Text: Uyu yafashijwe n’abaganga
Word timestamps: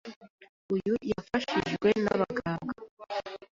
Uyu 0.73 0.93
yafashijwe 1.11 1.89
n’abaganga 2.03 2.73